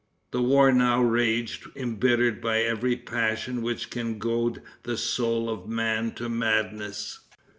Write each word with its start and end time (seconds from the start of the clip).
The 0.31 0.41
war 0.41 0.71
now 0.71 0.99
raged, 0.99 1.67
embittered 1.75 2.41
by 2.41 2.61
every 2.63 2.95
passion 2.95 3.61
which 3.61 3.91
can 3.91 4.17
goad 4.17 4.63
the 4.81 4.97
soul 4.97 5.47
of 5.47 5.67
man 5.69 6.11
to 6.15 6.27
madness. 6.27 7.19